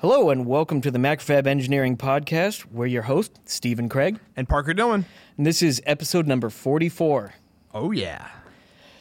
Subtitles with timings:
[0.00, 2.64] Hello and welcome to the MacroFab Engineering Podcast.
[2.72, 5.04] We're your host, Stephen Craig, And Parker Dillon.
[5.36, 7.34] and this is episode number 44.
[7.74, 8.28] Oh yeah.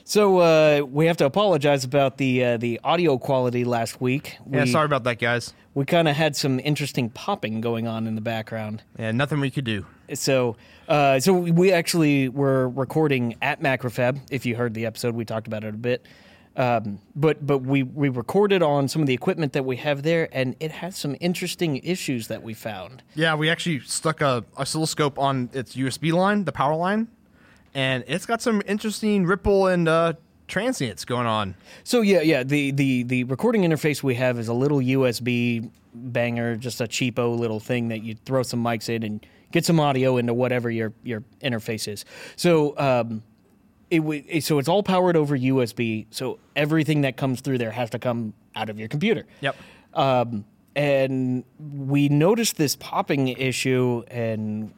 [0.03, 4.37] So uh, we have to apologize about the uh, the audio quality last week.
[4.49, 5.53] Yeah, we, sorry about that, guys.
[5.75, 8.83] We kind of had some interesting popping going on in the background.
[8.97, 9.85] Yeah, nothing we could do.
[10.15, 10.57] So,
[10.87, 14.19] uh, so we actually were recording at MacroFab.
[14.31, 16.05] If you heard the episode, we talked about it a bit.
[16.55, 20.27] Um, but but we we recorded on some of the equipment that we have there,
[20.31, 23.01] and it has some interesting issues that we found.
[23.15, 27.07] Yeah, we actually stuck a oscilloscope on its USB line, the power line,
[27.73, 30.13] and it's got some interesting ripple and uh,
[30.47, 31.55] transients going on.
[31.83, 32.43] So yeah, yeah.
[32.43, 37.37] The the the recording interface we have is a little USB banger, just a cheapo
[37.37, 40.93] little thing that you throw some mics in and get some audio into whatever your
[41.03, 42.05] your interface is.
[42.35, 43.23] So um,
[43.89, 46.05] it so it's all powered over USB.
[46.11, 49.25] So everything that comes through there has to come out of your computer.
[49.41, 49.55] Yep.
[49.93, 54.73] Um, and we noticed this popping issue and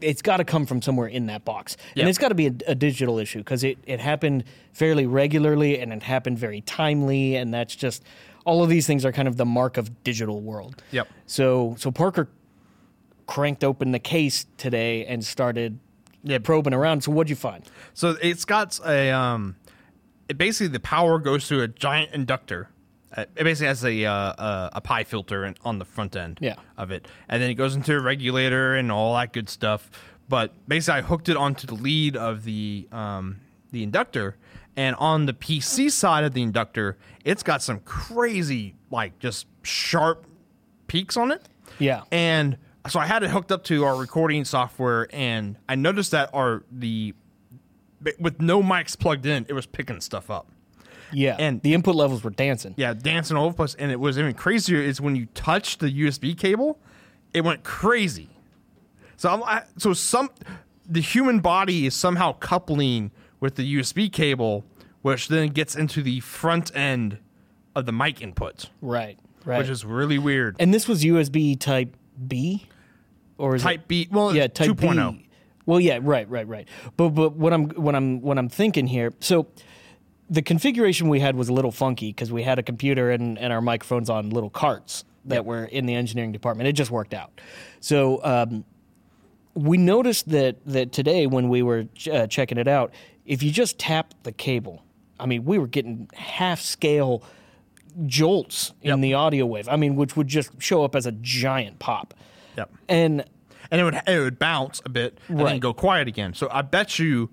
[0.00, 1.76] it's got to come from somewhere in that box.
[1.96, 5.80] And it's got to be a, a digital issue because it, it happened fairly regularly
[5.80, 7.34] and it happened very timely.
[7.36, 8.04] And that's just
[8.44, 10.82] all of these things are kind of the mark of digital world.
[10.92, 11.08] Yep.
[11.26, 12.28] So, so Parker
[13.26, 15.78] cranked open the case today and started
[16.22, 16.38] Yeah.
[16.38, 17.02] probing around.
[17.04, 17.64] So, what'd you find?
[17.94, 19.56] So it's got a um,
[20.28, 22.68] it basically the power goes through a giant inductor.
[23.16, 26.56] Uh, It basically has a uh, a, a pi filter on the front end Yeah.
[26.76, 29.90] of it, and then it goes into a regulator and all that good stuff.
[30.28, 33.40] But basically, I hooked it onto the lead of the um,
[33.72, 34.36] the inductor,
[34.76, 40.26] and on the PC side of the inductor, it's got some crazy like just sharp
[40.86, 41.48] peaks on it.
[41.78, 42.02] Yeah.
[42.12, 42.58] And
[42.88, 46.62] so I had it hooked up to our recording software, and I noticed that our
[46.70, 47.14] the
[48.18, 50.46] with no mics plugged in, it was picking stuff up.
[51.12, 51.36] Yeah.
[51.38, 52.74] and- the input levels were dancing.
[52.76, 53.74] Yeah, dancing all over the place.
[53.74, 56.78] And it was even crazier is when you touch the USB cable,
[57.32, 58.28] it went crazy.
[59.16, 60.28] So I'm I, so some
[60.88, 63.10] the human body is somehow coupling
[63.40, 64.64] with the USB cable,
[65.02, 67.18] which then gets into the front end
[67.74, 69.18] of the mic input, Right.
[69.44, 69.58] Right.
[69.58, 70.56] which is really weird.
[70.60, 71.96] and this was USB Type
[72.26, 72.66] B?
[73.38, 73.64] Or is it?
[73.64, 75.12] Type B, well, yeah, type 2.0.
[75.18, 75.28] B.
[75.64, 76.68] Well, yeah, right, right, right.
[76.96, 79.12] But but what I'm what I'm what I'm thinking here.
[79.20, 79.46] So
[80.30, 83.52] the configuration we had was a little funky because we had a computer and, and
[83.52, 86.68] our microphones on little carts that were in the engineering department.
[86.68, 87.38] It just worked out.
[87.80, 88.64] So um,
[89.54, 92.92] we noticed that that today when we were ch- uh, checking it out,
[93.26, 94.82] if you just tap the cable,
[95.20, 97.22] I mean, we were getting half scale
[98.06, 99.00] jolts in Yep.
[99.00, 99.68] the audio wave.
[99.68, 102.14] I mean, which would just show up as a giant pop.
[102.58, 102.70] Yep.
[102.88, 103.24] And
[103.70, 106.34] and it would it would bounce a bit and then go quiet again.
[106.34, 107.30] So I bet you,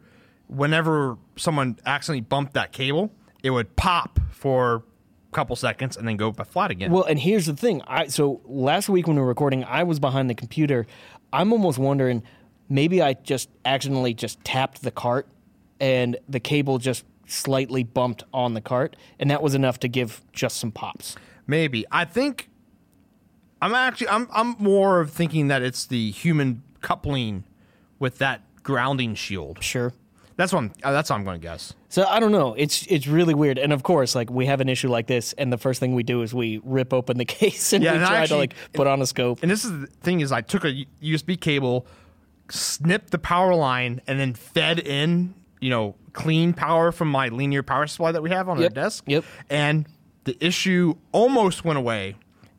[0.48, 6.16] whenever someone accidentally bumped that cable, it would pop for a couple seconds and then
[6.16, 6.92] go flat again.
[6.92, 7.82] Well, and here's the thing.
[7.88, 10.86] I so last week when we were recording, I was behind the computer.
[11.34, 12.22] I'm almost wondering
[12.70, 15.28] maybe I just accidentally just tapped the cart
[15.80, 20.22] and the cable just slightly bumped on the cart and that was enough to give
[20.32, 21.16] just some pops.
[21.48, 22.50] Maybe I think
[23.66, 27.44] I'm actually I'm I'm more of thinking that it's the human coupling
[28.00, 29.64] with that grounding shield.
[29.64, 29.92] Sure.
[30.38, 31.74] That's what I'm, uh, that's what I'm going to guess.
[31.88, 32.56] So I don't know.
[32.56, 33.58] It's it's really weird.
[33.58, 36.04] And of course, like we have an issue like this and the first thing we
[36.04, 38.86] do is we rip open the case and Yeah, we and try to like put
[38.86, 39.40] on a scope.
[39.42, 41.88] And this is the thing is I took a USB cable,
[42.50, 47.64] snipped the power line, and then fed in you know clean power from my linear
[47.64, 49.04] power supply that we have on Yep, our desk.
[49.08, 49.24] yep.
[49.50, 49.88] And
[50.26, 52.16] the issue almost went away.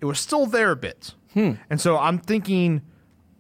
[0.07, 1.15] It was still there a bit.
[1.35, 1.53] Hmm.
[1.69, 2.83] And so I'm thinking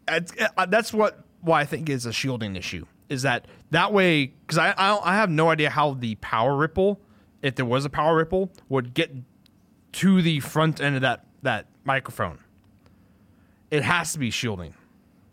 [0.09, 0.21] uh,
[0.67, 4.73] that's what why I think is a shielding issue is that that way because I,
[4.73, 7.01] I I have no idea how the power ripple
[7.43, 9.13] if there was a power ripple would get
[9.93, 12.39] to the front end of that that microphone.
[13.71, 14.75] It has to be shielding.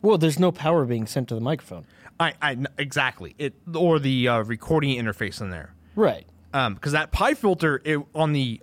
[0.02, 1.86] Well, there's no power being sent to the microphone.
[2.20, 6.26] I, I exactly it or the uh, recording interface in there Right.
[6.54, 8.62] Um, because that pi filter it, on the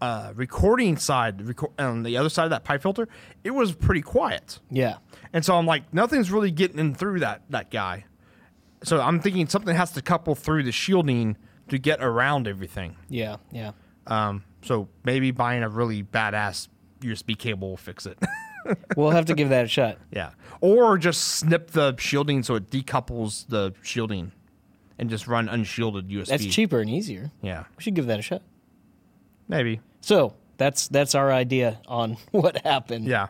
[0.00, 3.08] uh, recording side, reco- on the other side of that pi filter,
[3.42, 4.58] it was pretty quiet.
[4.70, 4.96] Yeah.
[5.32, 8.04] And so I'm like, nothing's really getting in through that that guy.
[8.82, 11.36] So I'm thinking something has to couple through the shielding
[11.68, 12.96] to get around everything.
[13.08, 13.36] Yeah.
[13.50, 13.72] Yeah.
[14.06, 16.68] Um, so maybe buying a really badass
[17.00, 18.18] USB cable will fix it.
[18.96, 19.98] We'll have to give that a shot.
[20.10, 20.30] yeah,
[20.62, 24.32] or just snip the shielding so it decouples the shielding,
[24.98, 26.28] and just run unshielded USB.
[26.28, 27.30] That's cheaper and easier.
[27.42, 28.40] Yeah, We should give that a shot.
[29.48, 29.80] Maybe.
[30.00, 33.06] So that's that's our idea on what happened.
[33.06, 33.28] Yeah.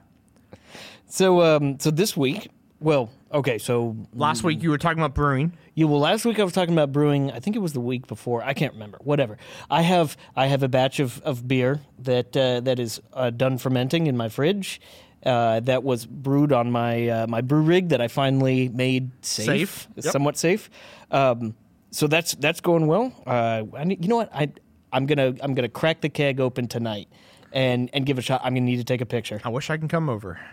[1.06, 2.48] So um, so this week
[2.80, 5.52] Well, okay, so Last week you were talking about brewing.
[5.74, 7.30] Yeah, well, last week I was talking about brewing.
[7.32, 8.42] I think it was the week before.
[8.44, 8.98] I can't remember.
[9.02, 9.38] Whatever.
[9.70, 13.58] I have I have a batch of, of beer that uh, that is uh, done
[13.58, 14.80] fermenting in my fridge.
[15.24, 19.46] Uh, that was brewed on my uh, my brew rig that I finally made safe,
[19.46, 19.88] Safe.
[19.96, 20.12] Yep.
[20.12, 20.68] somewhat safe.
[21.10, 21.54] Um,
[21.90, 23.12] so that's that's going well.
[23.26, 24.30] Uh, I you know what?
[24.34, 24.50] I
[24.94, 27.08] I'm gonna I'm gonna crack the keg open tonight
[27.52, 28.40] and and give it a shot.
[28.44, 29.40] I'm gonna need to take a picture.
[29.44, 30.40] I wish I can come over.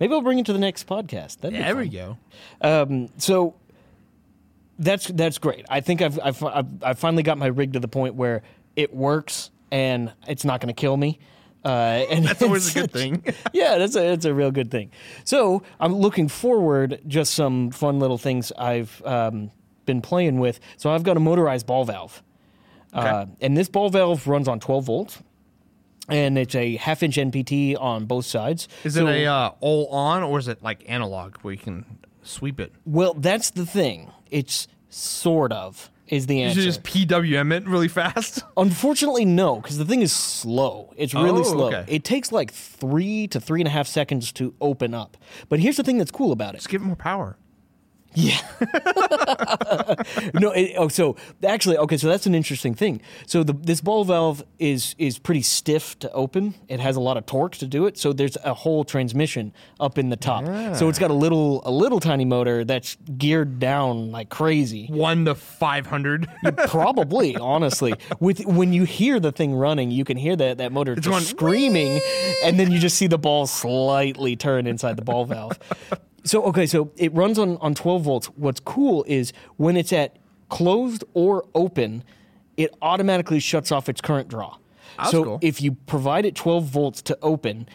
[0.00, 1.40] Maybe I'll bring it to the next podcast.
[1.40, 2.18] That'd There we go.
[2.60, 3.54] Um, so
[4.78, 5.66] that's that's great.
[5.68, 8.42] I think I've, I've I've I've finally got my rig to the point where
[8.76, 11.18] it works and it's not going to kill me.
[11.64, 11.68] Uh,
[12.10, 13.24] and That's always a good thing.
[13.52, 14.90] yeah, that's a that's a real good thing.
[15.24, 19.50] So I'm looking forward just some fun little things I've um,
[19.88, 20.60] been playing with.
[20.76, 22.22] So I've got a motorized ball valve,
[22.92, 25.18] uh, and this ball valve runs on 12 volts,
[26.08, 28.68] and it's a half inch NPT on both sides.
[28.84, 31.84] Is So- it a uh, all on or is it like analog where you can
[32.22, 32.72] sweep it?
[32.86, 34.10] Well, that's the thing.
[34.30, 36.62] It's sort of is the You answer.
[36.62, 38.42] should just PWM it really fast.
[38.56, 40.90] Unfortunately, no, because the thing is slow.
[40.96, 41.66] It's really Oh, slow.
[41.66, 41.84] okay.
[41.86, 45.18] It takes like three to three and a half seconds to open up.
[45.50, 46.58] But here's the thing that's cool about it.
[46.58, 47.36] Just give it more power.
[48.14, 48.40] Yeah.
[50.34, 50.50] no.
[50.50, 51.16] It, oh, so
[51.46, 51.96] actually, okay.
[51.96, 53.00] So that's an interesting thing.
[53.26, 56.54] So the, this ball valve is is pretty stiff to open.
[56.68, 57.98] It has a lot of torque to do it.
[57.98, 60.46] So there's a whole transmission up in the top.
[60.76, 64.86] So it's got a little a little tiny motor that's geared down like crazy.
[64.86, 66.28] One to five hundred.
[66.66, 70.94] Probably, honestly, with when you hear the thing running, you can hear that that motor
[70.96, 72.00] just going, screaming,
[72.42, 75.58] and then you just see the ball slightly turn inside the ball valve.
[76.24, 78.26] So okay, so it runs on on 12 volts.
[78.36, 80.16] What's cool is when it's at
[80.48, 82.04] closed or open,
[82.56, 84.56] it automatically shuts off its current draw.
[84.96, 85.38] That's so cool.
[85.42, 87.68] if you provide it 12 volts to open,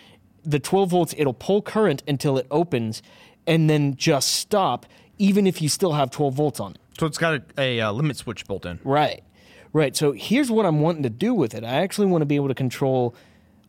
[0.43, 3.01] the 12 volts it'll pull current until it opens,
[3.47, 4.85] and then just stop,
[5.17, 6.79] even if you still have 12 volts on it.
[6.99, 8.79] So it's got a, a uh, limit switch built in.
[8.83, 9.23] Right.
[9.71, 9.95] Right.
[9.95, 11.63] So here's what I'm wanting to do with it.
[11.63, 13.15] I actually want to be able to control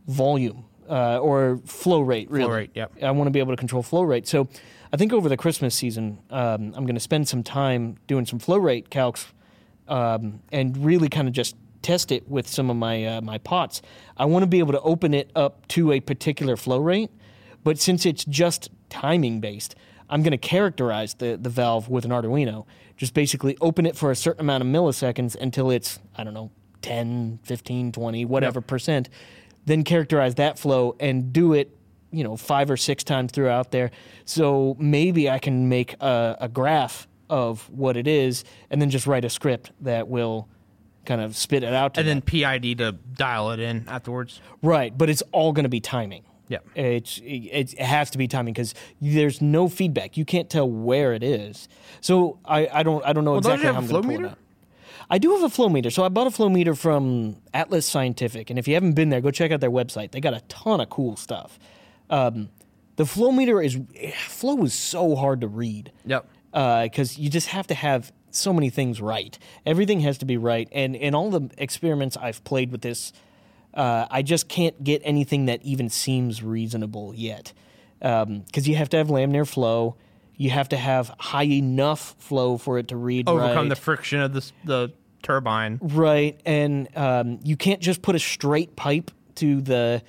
[0.07, 2.51] volume uh, or flow rate, really.
[2.51, 2.93] rate, yep.
[3.03, 4.27] I want to be able to control flow rate.
[4.27, 4.49] So
[4.93, 8.39] I think over the Christmas season, um, I'm going to spend some time doing some
[8.39, 9.27] flow rate calcs
[9.89, 13.83] um, and really kind of just test it with some of my uh, my pots.
[14.17, 17.11] I want to be able to open it up to a particular flow rate,
[17.63, 19.75] but since it's just timing based,
[20.09, 22.67] I'm going to characterize the the valve with an Arduino.
[22.97, 26.51] Just basically open it for a certain amount of milliseconds until it's I don't know
[26.83, 29.09] 10, 15, 20, whatever percent.
[29.67, 31.77] Then characterize that flow and do it
[32.11, 33.91] you know five or six times throughout there.
[34.25, 39.07] So maybe I can make a, a graph of what it is, and then just
[39.07, 40.49] write a script that will
[41.07, 41.95] kind of spit it out.
[41.95, 42.23] To And them.
[42.27, 44.41] then PID to dial it in afterwards.
[44.63, 46.23] right, but it's all going to be timing.
[46.49, 46.59] Yeah.
[46.75, 50.17] It's it, it has to be timing because there's no feedback.
[50.19, 51.69] You can't tell where it is.
[52.03, 54.31] So I, I don't I don't know don't exactly how I'm going to pull it
[54.31, 54.39] out.
[55.11, 55.91] I do have a flow meter.
[55.91, 59.21] So I bought a flow meter from Atlas Scientific, and if you haven't been there,
[59.21, 60.11] go check out their website.
[60.13, 61.59] They got a ton of cool stuff.
[62.11, 62.49] Um,
[62.97, 63.79] the flow meter is
[64.29, 66.27] flow is so hard to read Yep.
[66.53, 69.39] because you just have to have so many things right.
[69.65, 73.13] Everything has to be right, and in all the experiments I've played with this,
[73.75, 77.53] uh, I just can't get anything that even seems reasonable yet.
[78.01, 79.97] Because you have to have laminar flow,
[80.37, 83.69] you have to have high enough flow for it to read Overcome right.
[83.69, 85.79] the friction of this, the turbine.
[85.81, 90.03] Right, and um, you can't just put a straight pipe to the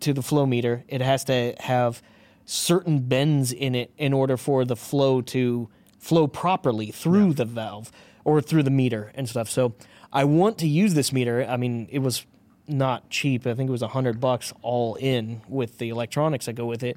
[0.00, 0.84] to the flow meter.
[0.88, 2.02] It has to have
[2.44, 5.68] certain bends in it in order for the flow to
[5.98, 7.90] flow properly through the valve
[8.24, 9.48] or through the meter and stuff.
[9.48, 9.74] So
[10.12, 11.44] I want to use this meter.
[11.48, 12.24] I mean, it was
[12.68, 13.46] not cheap.
[13.46, 16.82] I think it was a hundred bucks all in with the electronics that go with
[16.82, 16.96] it.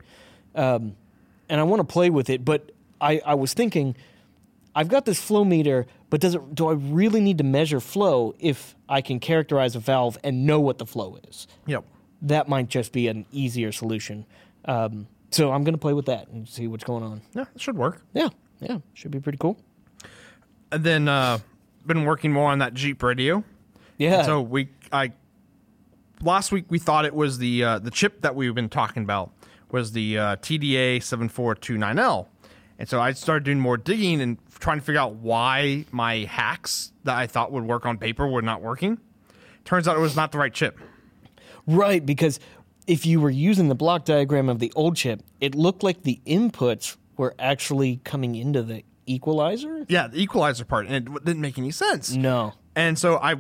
[0.56, 0.96] Um,
[1.50, 3.96] and I want to play with it, but I, I was thinking
[4.76, 6.56] I've got this flow meter, but does it?
[6.56, 10.60] Do I really need to measure flow if I can characterize a valve and know
[10.60, 11.48] what the flow is?
[11.66, 11.84] Yep.
[12.22, 14.26] That might just be an easier solution.
[14.66, 17.22] Um, so I'm going to play with that and see what's going on.
[17.34, 18.02] Yeah, it should work.
[18.14, 18.30] Yeah,
[18.60, 19.58] yeah, should be pretty cool.
[20.72, 21.40] And then uh,
[21.86, 23.44] been working more on that Jeep radio.
[23.98, 24.24] Yeah.
[24.24, 25.12] So we, I,
[26.22, 29.32] last week we thought it was the uh, the chip that we've been talking about
[29.72, 32.30] was the uh, TDA seven four two nine L,
[32.78, 36.92] and so I started doing more digging and trying to figure out why my hacks
[37.04, 39.00] that I thought would work on paper were not working.
[39.66, 40.80] Turns out it was not the right chip.
[41.68, 42.40] right, because
[42.88, 46.20] if you were using the block diagram of the old chip, it looked like the
[46.26, 49.86] inputs were actually coming into the equalizer.
[49.90, 52.14] Yeah, the equalizer part, and it didn't make any sense.
[52.14, 52.54] No.
[52.76, 53.36] And so I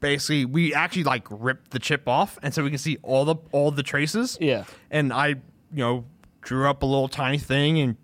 [0.00, 3.36] basically we actually like ripped the chip off, and so we can see all the
[3.52, 4.38] all the traces.
[4.40, 4.64] Yeah.
[4.90, 5.36] And I,
[5.74, 6.04] you know,
[6.42, 7.96] drew up a little tiny thing and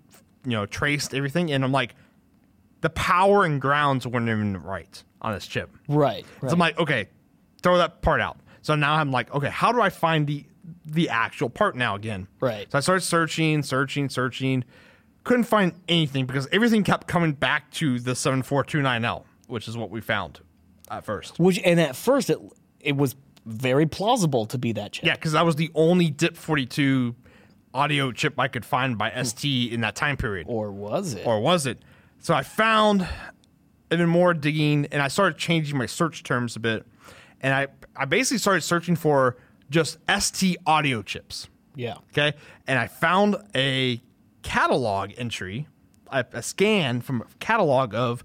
[0.44, 1.94] you know traced everything, and I'm like,
[2.80, 5.70] the power and grounds weren't even right on this chip.
[5.88, 6.26] Right.
[6.40, 6.48] So.
[6.48, 7.08] I'm like, okay,
[7.62, 8.38] throw that part out.
[8.62, 10.44] So now I'm like, okay, how do I find the
[10.84, 12.26] the actual part now again?
[12.40, 12.70] Right.
[12.70, 14.64] So I started searching, searching, searching.
[15.24, 20.00] Couldn't find anything because everything kept coming back to the 7429L, which is what we
[20.00, 20.40] found
[20.90, 21.38] at first.
[21.38, 22.38] Which and at first it
[22.80, 23.14] it was
[23.46, 25.04] very plausible to be that chip.
[25.04, 27.14] Yeah, because that was the only DIP 42
[27.72, 30.46] audio chip I could find by ST in that time period.
[30.48, 31.26] Or was it?
[31.26, 31.78] or was it?
[32.18, 33.06] So I found
[33.90, 36.86] even more digging, and I started changing my search terms a bit,
[37.40, 39.36] and I I basically started searching for
[39.70, 41.48] just ST audio chips.
[41.74, 41.94] yeah.
[42.12, 42.34] Okay,
[42.66, 44.00] and I found a
[44.42, 45.66] catalog entry,
[46.08, 48.24] a, a scan from a catalog of.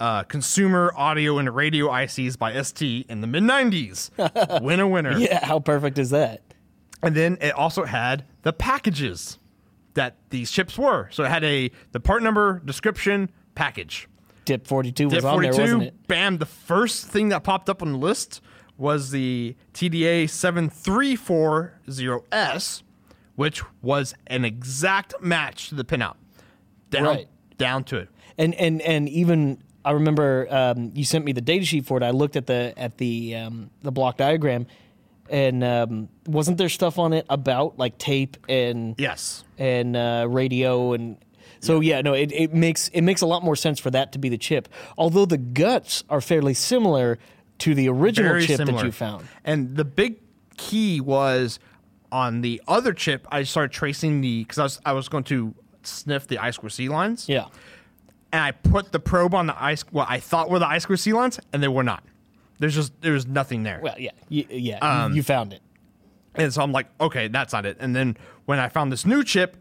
[0.00, 4.60] Uh, consumer audio and radio ICs by ST in the mid 90s.
[4.62, 5.16] winner, winner.
[5.16, 6.40] Yeah, how perfect is that?
[7.02, 9.38] And then it also had the packages
[9.94, 11.08] that these chips were.
[11.10, 14.08] So it had a the part number, description, package.
[14.44, 16.08] Dip 42 was Dip on there, wasn't 42, it?
[16.08, 18.40] bam, the first thing that popped up on the list
[18.76, 20.24] was the TDA
[21.86, 22.82] 7340S,
[23.36, 26.16] which was an exact match to the pinout.
[26.90, 27.28] Down Right.
[27.56, 28.08] down to it.
[28.38, 32.02] And and and even I remember um, you sent me the data sheet for it.
[32.02, 34.66] I looked at the at the um, the block diagram,
[35.32, 39.42] and um, wasn't there stuff on it about like tape and Yes.
[39.58, 41.16] and uh, radio and
[41.58, 44.18] so yeah no it, it makes it makes a lot more sense for that to
[44.18, 44.68] be the chip.
[44.96, 47.18] Although the guts are fairly similar
[47.58, 48.78] to the original Very chip similar.
[48.78, 49.26] that you found.
[49.44, 50.16] And the big
[50.56, 51.58] key was
[52.10, 53.26] on the other chip.
[53.32, 56.70] I started tracing the because I was I was going to sniff the I square
[56.70, 57.28] C lines.
[57.28, 57.46] Yeah.
[58.32, 60.96] and I put the probe on the ice what I thought were the I square
[60.96, 62.02] C lines, and they were not.
[62.62, 63.80] There's just there was nothing there.
[63.82, 64.78] Well, yeah, y- yeah.
[64.78, 65.60] Um, you, you found it.
[66.36, 67.76] And so I'm like, okay, that's not it.
[67.80, 69.56] And then when I found this new chip,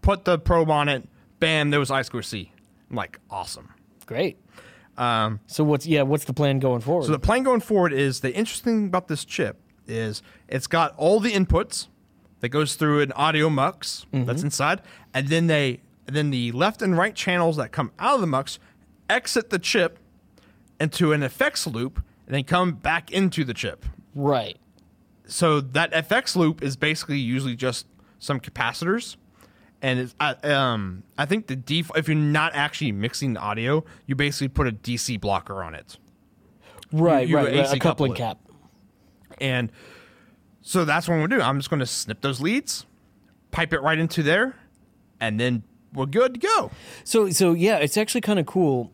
[0.00, 1.06] put the probe on it,
[1.40, 2.50] bam, there was I square C.
[2.88, 3.68] I'm like, awesome.
[4.06, 4.38] Great.
[4.96, 6.02] Um, so what's yeah?
[6.02, 7.04] What's the plan going forward?
[7.04, 10.94] So the plan going forward is the interesting thing about this chip is it's got
[10.96, 11.88] all the inputs
[12.40, 14.80] that goes through an audio mux that's inside,
[15.12, 18.58] and then they then the left and right channels that come out of the mux
[19.10, 19.98] exit the chip
[20.80, 23.84] into an effects loop and then come back into the chip.
[24.14, 24.58] right.
[25.24, 27.86] So that FX loop is basically usually just
[28.18, 29.16] some capacitors.
[29.80, 33.84] And it's, I, um, I think the default, if you're not actually mixing the audio,
[34.06, 35.96] you basically put a DC blocker on it.
[36.92, 37.54] Right, you right, right.
[37.54, 38.38] AC A coupling cap.
[39.40, 39.72] And
[40.60, 41.42] so that's what I'm gonna do.
[41.42, 42.84] I'm just gonna snip those leads,
[43.50, 44.56] pipe it right into there,
[45.20, 45.62] and then
[45.94, 46.70] we're good to go.
[47.04, 48.92] So, so yeah, it's actually kind of cool.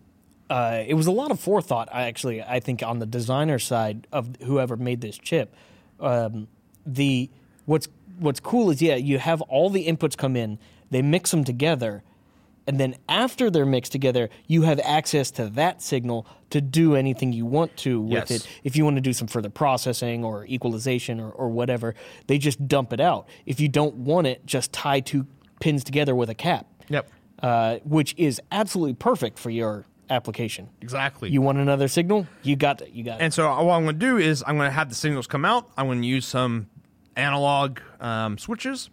[0.50, 4.06] Uh, it was a lot of forethought, I actually, I think, on the designer side
[4.12, 5.54] of whoever made this chip.
[6.00, 6.48] Um,
[6.86, 7.28] the
[7.66, 7.88] what's
[8.18, 10.58] what's cool is yeah, you have all the inputs come in,
[10.90, 12.02] they mix them together,
[12.66, 17.32] and then after they're mixed together, you have access to that signal to do anything
[17.32, 18.30] you want to with Yes.
[18.30, 18.48] it.
[18.64, 21.94] If you want to do some further processing or equalization or, or whatever,
[22.26, 23.28] they just dump it out.
[23.44, 25.26] If you don't want it, just tie two
[25.60, 27.10] pins together with a cap Yep,
[27.42, 30.68] uh, which is absolutely perfect for your application.
[30.80, 31.30] exactly.
[31.30, 32.26] You want another signal?
[32.42, 32.90] You got it.
[32.92, 33.24] You got it.
[33.24, 35.70] and so what I'm gonna do is I'm gonna have the signals come out.
[35.76, 36.68] I'm gonna use some
[37.16, 38.90] analog um, switches,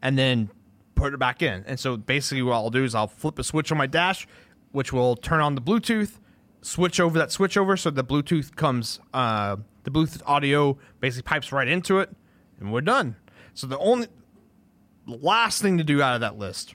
[0.00, 0.50] and then
[0.94, 1.64] put it back in.
[1.66, 4.26] And so basically, what I'll do is I'll flip a switch on my dash,
[4.72, 6.18] which will turn on the Bluetooth.
[6.60, 11.52] Switch over that switch over so the Bluetooth comes, uh, the Bluetooth audio basically pipes
[11.52, 12.10] right into it,
[12.58, 13.14] and we're done.
[13.54, 14.08] So the only
[15.06, 16.74] last thing to do out of that list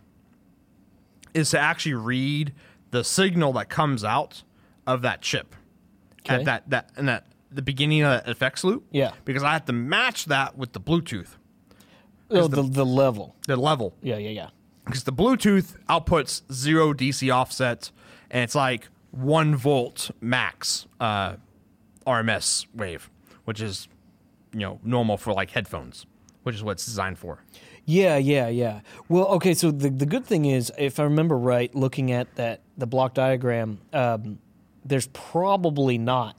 [1.34, 2.54] is to actually read
[2.94, 4.44] the signal that comes out
[4.88, 5.56] of that chip
[6.22, 6.36] Okay.
[6.36, 8.86] at that that and that the beginning of that effects loop.
[8.92, 9.12] Yeah.
[9.26, 11.36] because I have to match that with the Bluetooth,
[12.32, 13.36] oh, the, the level.
[13.48, 14.50] the level Yeah, yeah, yeah.
[14.86, 17.92] because the Bluetooth outputs zero DC offset,
[18.32, 21.36] and it's like one volt max uh,
[22.08, 23.10] RMS wave,
[23.46, 23.88] which is
[24.54, 26.06] you know normal for like headphones,
[26.44, 27.44] which is what it's designed for.
[27.86, 28.80] Yeah, yeah, yeah.
[29.10, 29.54] Well, okay.
[29.54, 33.14] So the the good thing is, if I remember right, looking at that the block
[33.14, 34.40] diagram, um,
[34.86, 36.36] there's probably not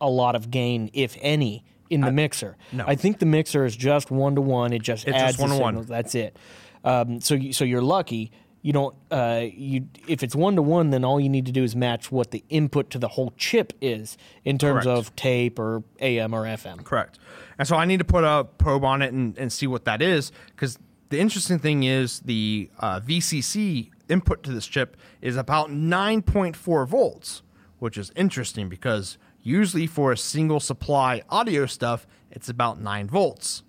[0.00, 2.56] a lot of gain, if any, in the mixer.
[2.72, 2.84] no.
[2.86, 4.72] I think the mixer is just one to one.
[4.72, 5.86] It just It's adds just one-to-one.
[5.86, 6.36] That's it.
[6.82, 8.32] Um, so you, so you're lucky.
[8.64, 8.96] You don't.
[9.10, 12.10] Uh, you if it's one to one, then all you need to do is match
[12.10, 14.98] what the input to the whole chip is in terms Correct.
[14.98, 16.82] of tape or AM or FM.
[16.82, 17.18] Correct.
[17.58, 20.00] And so I need to put a probe on it and, and see what that
[20.00, 20.78] is because
[21.10, 27.42] the interesting thing is the uh, VCC input to this chip is about 9.4 volts,
[27.80, 33.62] which is interesting because usually for a single supply audio stuff, it's about 9 volts.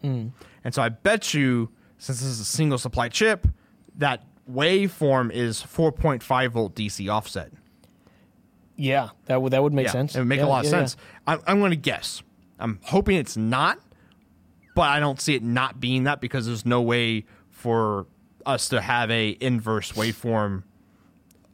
[0.63, 3.45] And so I bet you since this is a single supply chip,
[3.97, 7.51] that waveform is 4.5 volt DC offset.
[8.77, 10.15] Yeah, that would that would make Yeah, sense.
[10.15, 10.97] It would make Yeah, a lot of yeah, sense.
[11.25, 12.21] I'm, I'm going to guess.
[12.59, 13.79] I'm hoping it's not,
[14.75, 18.05] but I don't see it not being that because there's no way for
[18.45, 20.63] us to have a inverse waveform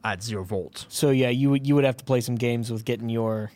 [0.04, 0.86] at zero volts.
[0.88, 3.52] So yeah, you would you would have to play some games with getting your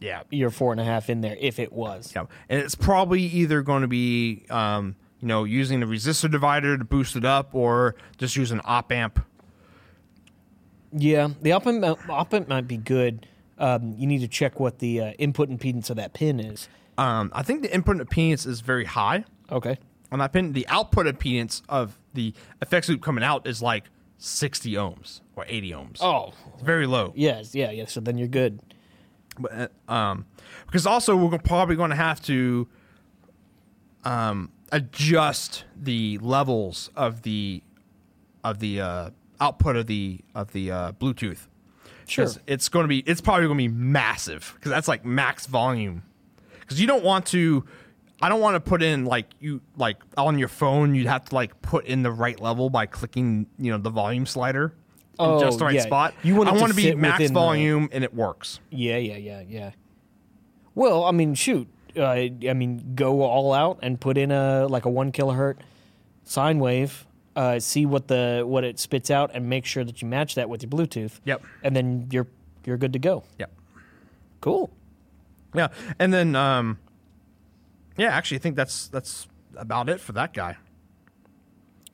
[0.00, 0.22] Yeah.
[0.30, 2.12] your four and a half in there if it was.
[2.14, 2.24] Yeah.
[2.48, 6.84] And it's probably either going to be, um, you know, using the resistor divider to
[6.84, 9.24] boost it up or just use an op amp.
[10.92, 13.26] Yeah, the op amp, op amp might be good.
[13.58, 16.68] Um, you need to check what the uh, input impedance of that pin is.
[16.98, 19.78] Um, I think the input impedance is very high Okay.
[20.12, 20.52] on that pin.
[20.52, 22.32] The output impedance of the
[22.62, 23.84] effects loop coming out is like
[24.18, 25.98] 60 ohms or 80 ohms.
[26.02, 27.12] Oh, It's very low.
[27.16, 27.86] yes, yeah, yeah.
[27.86, 28.60] So then you're good.
[29.38, 30.26] But, uh, um,
[30.66, 32.66] because also we're probably going to have to
[34.04, 37.62] um, adjust the levels of the
[38.44, 41.46] of the uh, output of the of the uh, Bluetooth.
[42.08, 42.28] Sure.
[42.46, 46.02] It's going to be it's probably going to be massive because that's like max volume.
[46.60, 47.64] Because you don't want to.
[48.22, 50.94] I don't want to put in like you like on your phone.
[50.94, 54.24] You'd have to like put in the right level by clicking you know the volume
[54.26, 54.72] slider in
[55.18, 55.82] Oh, just the right yeah.
[55.82, 56.14] spot.
[56.22, 58.60] You want I want to be max within the- volume and it works.
[58.70, 59.70] Yeah, yeah, yeah, yeah.
[60.74, 61.68] Well, I mean, shoot.
[61.96, 65.58] Uh, I mean, go all out and put in a like a one kilohertz
[66.24, 67.06] sine wave.
[67.34, 70.48] Uh, see what the what it spits out, and make sure that you match that
[70.48, 71.20] with your Bluetooth.
[71.24, 71.42] Yep.
[71.62, 72.26] And then you're
[72.64, 73.24] you're good to go.
[73.38, 73.52] Yep.
[74.40, 74.70] Cool.
[75.54, 76.78] Yeah, and then um,
[77.96, 79.26] yeah, actually, I think that's that's
[79.56, 80.56] about it for that guy.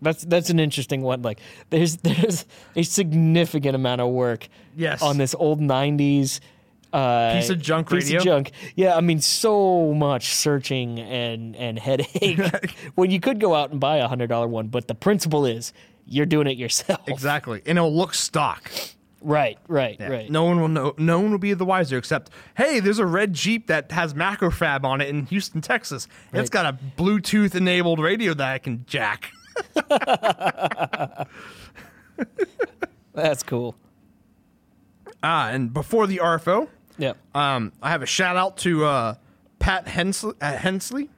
[0.01, 1.23] That's that's an interesting one.
[1.23, 1.41] Like,
[1.71, 2.45] there's there's
[2.75, 4.49] a significant amount of work.
[4.77, 5.03] Yes.
[5.03, 6.41] On this old '90s
[6.93, 8.19] uh, Piece of junk piece radio?
[8.19, 8.51] Of junk.
[8.77, 13.81] Yeah, I mean, so much searching and and headache when you could go out and
[13.81, 14.69] buy a hundred dollar one.
[14.69, 15.73] But the principle is,
[16.07, 17.01] you're doing it yourself.
[17.09, 18.71] Exactly, and it'll look stock.
[19.25, 19.57] Right.
[19.69, 19.97] Right.
[20.01, 20.09] Yeah.
[20.09, 20.29] Right.
[20.31, 20.95] No one will know.
[20.99, 21.97] No one will be the wiser.
[21.97, 26.09] Except, hey, there's a red Jeep that has macrofab on it in Houston, Texas.
[26.33, 29.31] And It's got a Bluetooth enabled radio that I can jack.
[33.15, 33.77] That's cool.
[35.23, 37.13] Ah, and before the RFO, Yeah.
[37.35, 39.15] um, I have a shout out to uh,
[39.59, 41.11] Pat Hensley, uh, Hensley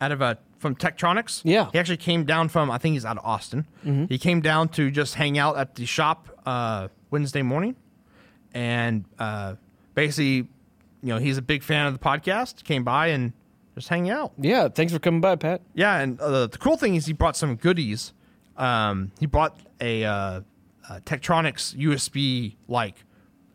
[0.00, 1.40] out of uh, from Tektronix.
[1.44, 1.68] Yeah.
[1.72, 3.66] he actually came down from I think he's out of Austin.
[4.08, 7.76] He came down to just hang out at the shop uh, Wednesday morning,
[8.54, 9.54] and uh,
[9.94, 10.34] basically,
[11.02, 12.64] you know, he's a big fan of the podcast.
[12.64, 13.32] Came by and
[13.74, 14.32] just hang out.
[14.38, 14.68] Yeah.
[14.68, 15.62] Thanks for coming by, Pat.
[15.74, 18.12] Yeah, and uh, the cool thing is he brought some goodies.
[18.56, 20.40] Um, he brought a, uh,
[20.90, 22.96] a Tektronix USB like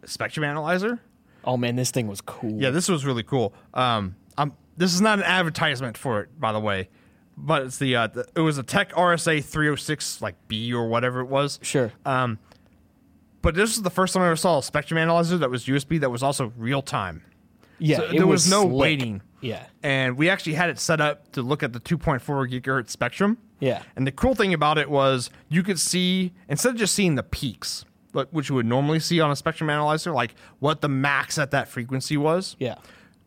[0.05, 0.99] spectrum analyzer.
[1.47, 2.61] Oh man, this thing was cool.
[2.61, 3.53] Yeah, this was really cool.
[3.73, 6.89] Um, I'm, this is not an advertisement for it, by the way,
[7.37, 11.21] but it's the, uh, the it was a Tek RSA 306 like B or whatever
[11.21, 11.59] it was.
[11.63, 11.93] Sure.
[12.05, 12.37] Um,
[13.41, 16.01] but this is the first time I ever saw a spectrum analyzer that was USB
[16.01, 17.23] that was also real time.
[17.79, 17.97] yeah.
[17.97, 18.73] so there was no slick.
[18.73, 19.21] waiting.
[19.39, 19.65] Yeah.
[19.83, 22.19] And we actually had it set up to look at the 2.4
[22.51, 23.37] gigahertz spectrum.
[23.61, 23.83] Yeah.
[23.95, 27.23] And the cool thing about it was you could see instead of just seeing the
[27.23, 27.85] peaks,
[28.17, 31.51] like which you would normally see on a spectrum analyzer, like what the max at
[31.51, 32.55] that frequency was.
[32.59, 32.75] Yeah.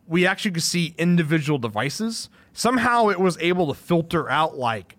[0.06, 2.28] We actually could see individual devices.
[2.52, 4.96] Somehow it was able to filter out like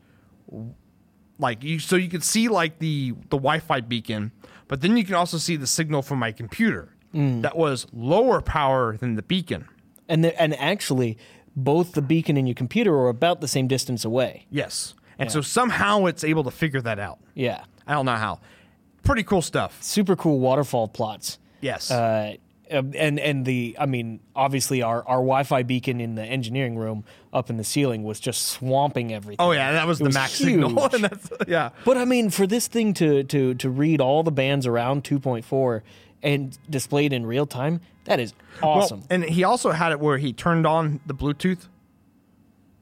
[1.37, 4.31] like you so you could see like the the Wi-Fi beacon,
[4.67, 7.41] but then you can also see the signal from my computer mm.
[7.41, 9.67] that was lower power than the beacon.
[10.07, 11.17] And the, and actually,
[11.55, 14.45] both the beacon and your computer are about the same distance away.
[14.49, 14.93] Yes.
[15.17, 17.19] And so somehow it's able to figure that out.
[17.35, 17.63] Yeah.
[17.85, 18.39] I don't know how.
[19.03, 19.81] Pretty cool stuff.
[19.81, 21.39] Super cool waterfall plots.
[21.61, 21.91] Yes.
[21.91, 22.35] Uh,
[22.71, 27.03] um, and and the I mean obviously our, our Wi-Fi beacon in the engineering room
[27.33, 29.45] up in the ceiling was just swamping everything.
[29.45, 30.69] oh yeah, that was the was max signal.
[30.79, 30.93] huge.
[30.93, 31.71] and that's, yeah.
[31.83, 35.81] But I mean for this thing to to to read all the bands around 2.4
[36.23, 38.33] and displayed in real time, that is
[38.63, 38.99] awesome.
[38.99, 41.67] Well, and he also had it where he turned on the Bluetooth.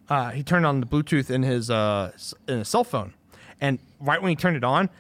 [0.08, 2.12] Uh, he turned on the Bluetooth in his uh,
[2.48, 3.14] in his cell phone,
[3.60, 4.92] and right when he turned it on, it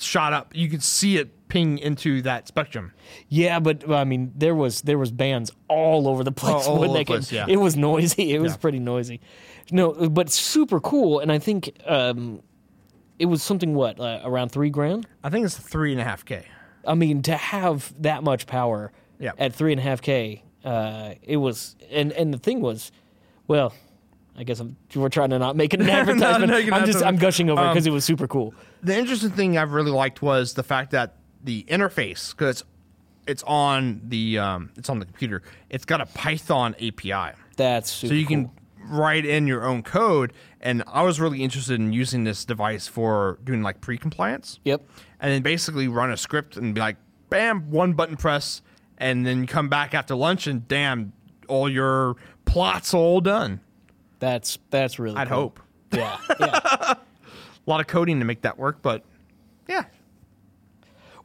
[0.00, 0.54] shot up.
[0.54, 2.92] You could see it ping into that spectrum.
[3.28, 6.90] yeah, but I mean there was there was bands all over the place all when
[6.90, 7.46] over the place, yeah.
[7.48, 8.34] It was noisy.
[8.34, 8.56] It was Yeah.
[8.58, 9.20] pretty noisy.
[9.70, 12.42] No, but super cool and I think um
[13.18, 15.06] it was something what uh, around 3 grand?
[15.24, 16.44] I think it's three and a half k.
[16.86, 19.32] I mean, to have that much power Yeah.
[19.38, 22.92] at three and a half k, uh, it was, and and the thing was,
[23.48, 23.72] well,
[24.38, 26.50] I guess I'm, we're trying to not make it an advertisement.
[26.52, 28.54] make I'm just I'm gushing over it Um, because it was super cool.
[28.82, 32.64] The interesting thing I've really liked was the fact that the interface, because
[33.26, 37.32] it's on the um, it's on the computer, it's got a Python API.
[37.56, 38.36] That's super So you cool.
[38.36, 38.50] can
[38.90, 40.32] write in your own code.
[40.60, 44.60] And I was really interested in using this device for doing like pre-compliance.
[44.64, 44.82] Yep.
[45.20, 46.96] And then basically run a script and be like,
[47.28, 48.62] bam, one button press,
[48.96, 51.12] and then come back after lunch and damn,
[51.48, 53.60] all your plots all done.
[54.18, 55.16] That's that's really.
[55.16, 55.36] I'd cool.
[55.36, 55.60] hope.
[55.92, 56.18] Yeah.
[56.40, 56.94] Yeah.
[57.66, 59.04] A lot of coding to make that work, but
[59.68, 59.84] yeah.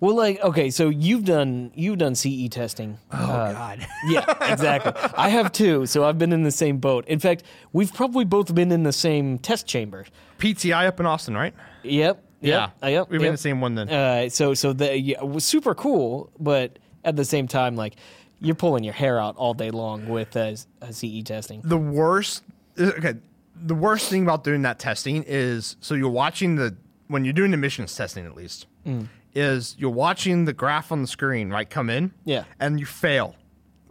[0.01, 2.97] well, like okay, so you've done you've done CE testing.
[3.13, 3.87] Oh God.
[4.07, 4.91] yeah, exactly.
[5.15, 7.07] I have too, so I've been in the same boat.
[7.07, 10.05] In fact, we've probably both been in the same test chamber.
[10.37, 11.53] PTI up in Austin, right?
[11.83, 12.21] Yep.
[12.41, 12.71] Yep.
[12.83, 13.09] uh, yep.
[13.09, 13.33] We've been yep.
[13.35, 13.89] the same one then.
[13.89, 17.95] Uh, so so the yeah, it was super cool, but at the same time, like
[18.41, 21.61] you're pulling your hair out all day long with uh, uh, CE testing.
[21.63, 22.43] the worst
[22.79, 23.15] okay
[23.55, 26.75] the worst thing about doing that testing is so you're watching the
[27.07, 29.07] when you're doing the missions testing at least Mm.
[29.33, 32.43] is you're watching the graph on the screen right come in Yeah.
[32.59, 33.35] and you fail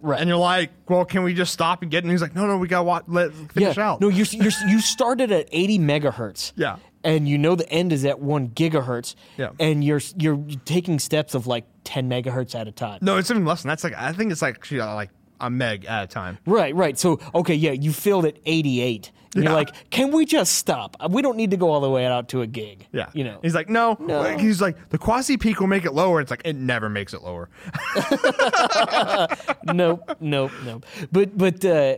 [0.00, 0.20] Right.
[0.20, 2.56] and you're like well can we just stop and get and he's like no no
[2.58, 3.90] we gotta watch, let finish yeah.
[3.92, 6.52] out No, you you you started at 80 megahertz.
[6.56, 6.76] Yeah.
[7.04, 9.16] And you know the end is at one gigahertz.
[9.36, 9.50] Yeah.
[9.58, 12.98] And you're you're taking steps of like 10 megahertz at a time.
[13.02, 15.10] no it's even less than that's like i think it's like actually uh, like
[15.42, 16.98] a meg at a time Right, right.
[16.98, 19.10] So, okay, yeah, you filled at 88.
[19.34, 20.94] And You're like, can we just stop?
[21.10, 22.86] We don't need to go all the way out to a gig.
[22.92, 23.38] yeah You know.
[23.42, 23.96] he's like no.
[23.98, 24.36] No.
[24.38, 27.22] he's like the quasi peak will make it lower it's like it never makes it
[27.22, 27.48] lower
[29.64, 30.86] nope, nope, nope.
[31.10, 31.96] But but uh,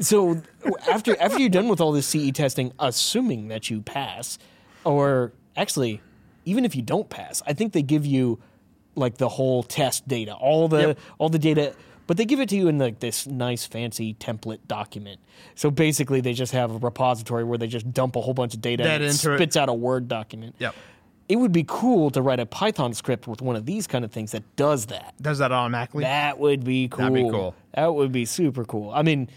[0.00, 0.40] so
[0.90, 4.38] after after you're done with all this CE testing, assuming that you pass,
[4.84, 6.00] or actually,
[6.44, 8.40] even if you don't pass, I think they give you
[8.94, 10.98] like the whole test data, all the Yep.
[11.18, 11.74] all the data.
[12.12, 15.18] But they give it to you in like this nice fancy template document.
[15.54, 18.60] So basically, they just have a repository where they just dump a whole bunch of
[18.60, 20.54] data Data and it spits out a Word document.
[20.58, 20.74] Yep.
[21.30, 24.12] It would be cool to write a Python script with one of these kind of
[24.12, 25.14] things that does that.
[25.22, 26.98] does that automatically That would be cool.
[26.98, 27.54] That'd be cool.
[27.72, 28.90] That would be super cool.
[28.90, 29.30] I mean,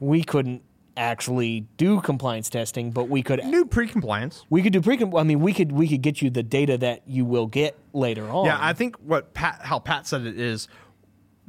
[0.00, 0.62] we couldn't
[0.96, 4.98] actually do compliance testing, but we could new pre-compliance we could do pre.
[5.16, 8.28] I mean, we could we could get you the data that you will get later
[8.28, 8.46] on.
[8.46, 10.66] Yeah, I think what Pat, how Pat said it is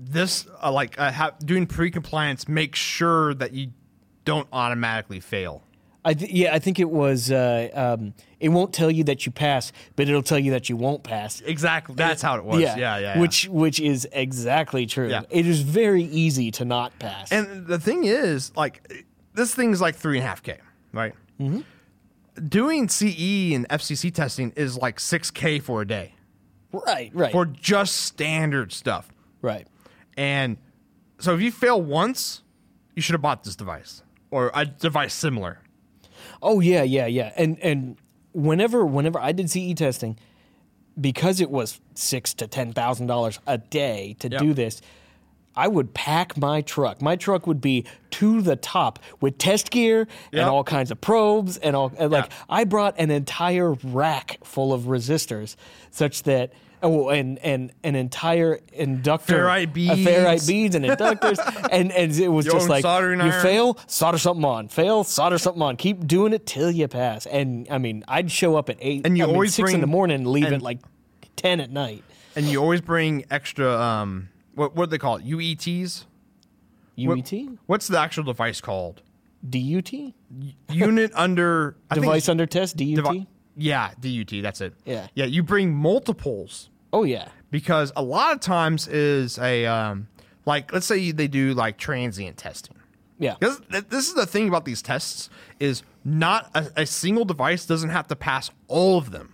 [0.02, 3.72] this, uh, like uh, ha- doing pre-compliance makes sure that you
[4.26, 5.64] don't automatically fail.
[6.04, 7.32] I th- yeah, I think it was.
[7.32, 10.76] Uh, um, it won't tell you that you pass, but it'll tell you that you
[10.76, 11.42] won't pass.
[11.42, 12.60] Exactly, that's how it was.
[12.60, 13.20] Yeah, yeah, yeah.
[13.20, 15.10] Which which is exactly true.
[15.10, 15.22] Yeah.
[15.30, 17.32] It is very easy to not pass.
[17.32, 20.58] and the thing is, like, this thing's like three and a half k,
[20.92, 21.14] right?
[21.40, 21.62] Mm-hmm.
[22.48, 26.16] Doing CE and FCC testing is like six k for a day
[26.72, 29.12] right, right, for just standard stuff.
[29.42, 29.68] right.
[30.18, 30.58] And
[31.20, 32.42] so if you fail once,
[32.96, 35.60] you should have bought this device or a device similar.
[36.42, 37.32] Oh yeah, yeah, yeah.
[37.38, 37.98] And and
[38.34, 40.18] whenever whenever I did CE testing,
[41.00, 44.42] because it was six to ten thousand dollars a day to Yep.
[44.42, 44.82] do this,
[45.56, 47.02] I would pack my truck.
[47.02, 51.58] My truck would be to the top with test gear and all kinds of probes
[51.58, 51.92] and all.
[51.98, 52.38] And like Yeah.
[52.50, 55.56] I brought an entire rack full of resistors,
[55.92, 56.52] such that.
[56.84, 60.00] Oh, and and an entire inductor, Ferrite uh, beads.
[60.10, 61.38] ferrite beads, and inductors,
[61.72, 63.42] and and it was Your just like soldering you iron.
[63.44, 64.68] fail, solder something on.
[64.68, 65.78] Fail, solder something on.
[65.78, 67.26] Keep doing it till you pass.
[67.28, 69.82] And I mean, I'd show up at eight, And you I mean, always six in
[69.82, 70.80] the morning and leave and- at like
[71.36, 72.04] ten at night.
[72.36, 75.26] And you always bring extra, um, what, what do they call it?
[75.26, 76.06] UETs?
[76.96, 79.02] What- UET, What's the actual device called?
[79.48, 79.92] DUT,
[80.70, 82.96] Unit under device under test, DUT.
[83.04, 84.42] devi- yeah, DUT.
[84.42, 84.74] That's it.
[84.86, 85.08] Yeah.
[85.14, 85.26] yeah.
[85.26, 90.08] You bring multiples oh yeah, because a lot of times is a um,
[90.46, 92.76] like let's say they do like transient testing.
[93.20, 97.26] yeah, Because th- this is the thing about these tests is not a, a single
[97.26, 99.34] device doesn't have to pass all of them.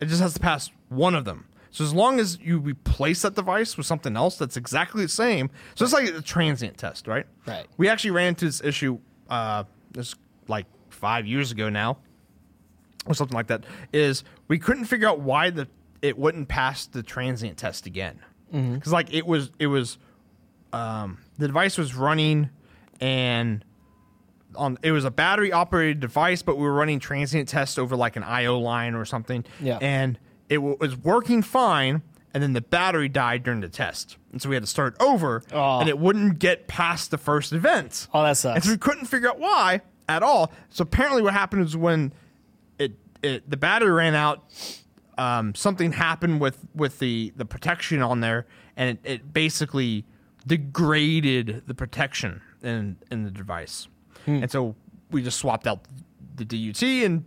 [0.00, 1.46] It just has to pass one of them.
[1.70, 5.50] So as long as you replace that device with something else that's exactly the same,
[5.74, 7.26] so it's like a transient test, right?
[7.46, 7.66] Right.
[7.76, 10.14] We actually ran into this issue uh, this
[10.48, 11.98] like five years ago now,
[13.06, 13.64] or something like that.
[13.92, 15.68] Is we couldn't figure out why the
[16.06, 18.18] it wouldn't pass the transient test again
[18.52, 19.98] because like it was it was
[20.72, 22.48] um, the device was running
[23.00, 23.64] and
[24.54, 28.16] on it was a battery operated device but we were running transient tests over like
[28.16, 29.78] an io line or something Yeah.
[29.82, 34.40] and it w- was working fine and then the battery died during the test and
[34.40, 35.80] so we had to start over Aw.
[35.80, 38.54] and it wouldn't get past the first event Oh, that sucks.
[38.56, 42.12] and so we couldn't figure out why at all so apparently what happened is when
[42.78, 42.92] it,
[43.22, 44.44] it the battery ran out
[45.18, 50.04] um, something happened with with the the protection on there, and it, it basically
[50.46, 53.88] degraded the protection in in the device,
[54.24, 54.42] Hmm.
[54.42, 54.74] and so
[55.10, 55.80] we just swapped out
[56.34, 57.24] the DUT and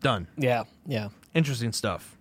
[0.00, 0.28] done.
[0.36, 1.08] yeah, yeah.
[1.34, 2.16] Interesting stuff.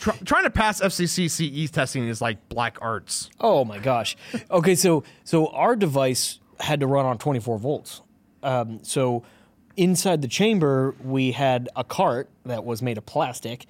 [0.00, 3.30] Try, trying to pass FCC CE testing is like black arts.
[3.40, 4.16] Oh my gosh.
[4.50, 8.02] Okay, so so our device had to run on 24 volts.
[8.42, 9.22] Um, so
[9.76, 13.66] inside the chamber, we had a cart that was made of plastic,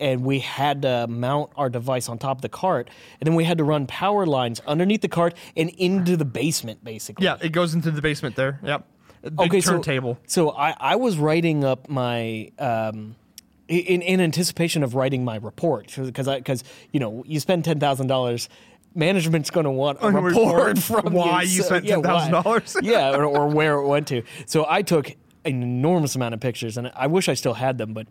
[0.00, 3.44] and we had to mount our device on top of the cart, and then we
[3.44, 7.24] had to run power lines underneath the cart and into the basement, basically.
[7.24, 8.60] Yeah, it goes into the basement there.
[8.62, 8.86] Yep.
[9.22, 10.18] Big okay, so- turntable.
[10.26, 13.16] So, I, I was writing up my um,
[13.68, 18.06] in in anticipation of writing my report because because you know you spend ten thousand
[18.06, 18.48] dollars.
[18.94, 22.80] Management's going to want a report, from why you, you spent yeah, $10,000.
[22.82, 24.22] yeah, or, or where it went to.
[24.46, 27.92] So I took an enormous amount of pictures, and I wish I still had them.
[27.92, 28.08] But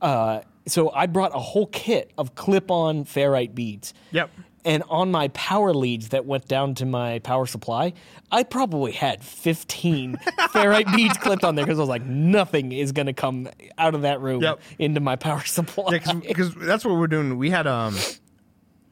[0.00, 3.94] uh, so I brought a whole kit of clip-on ferrite beads.
[4.12, 4.30] Yep.
[4.64, 7.94] And on my power leads that went down to my power supply,
[8.30, 10.16] I probably had 15
[10.50, 13.94] ferrite beads clipped on there because I was like, nothing is going to come out
[13.94, 14.60] of that room Yep.
[14.78, 15.94] into my power supply.
[16.04, 17.38] Yeah, because that's what we're doing.
[17.38, 17.96] We had um,